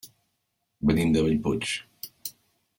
[0.91, 1.71] Venim de Bellpuig.